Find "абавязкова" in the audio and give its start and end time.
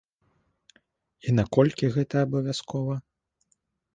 2.27-2.95